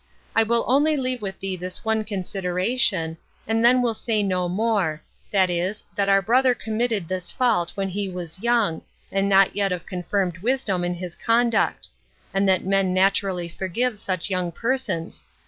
I 0.35 0.41
will 0.41 0.63
only 0.67 0.97
leave 0.97 1.21
with 1.21 1.39
thee 1.39 1.55
this 1.55 1.85
one 1.85 2.03
consideration, 2.05 3.17
and 3.45 3.63
then 3.63 3.83
will 3.83 3.93
say 3.93 4.23
no 4.23 4.49
more, 4.49 5.03
viz. 5.31 5.83
that 5.93 6.09
our 6.09 6.23
brother 6.23 6.55
committed 6.55 7.07
this 7.07 7.31
fault 7.31 7.73
when 7.75 7.89
he 7.89 8.09
was 8.09 8.41
young, 8.41 8.81
and 9.11 9.29
not 9.29 9.55
yet 9.55 9.71
of 9.71 9.85
confirmed 9.85 10.39
wisdom 10.39 10.83
in 10.83 10.95
his 10.95 11.15
conduct; 11.15 11.89
and 12.33 12.49
that 12.49 12.65
men 12.65 12.95
naturally 12.95 13.47
forgive 13.47 13.99
such 13.99 14.27
young 14.31 14.51
persons. 14.51 15.27